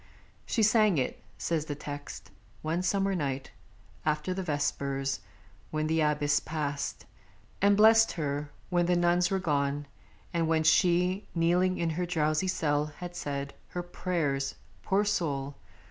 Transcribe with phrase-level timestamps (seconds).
[0.47, 2.31] She sang it (says the text)
[2.63, 3.51] one summer night,
[4.03, 5.19] After the vespers,
[5.69, 7.05] when the Abbess passed
[7.61, 9.85] And blessed her; when the nuns were gone,
[10.33, 15.53] and when She, kneeling in her drowsy cell, had said Her prayers (poor soul!)